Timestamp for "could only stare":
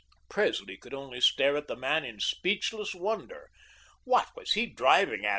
0.77-1.55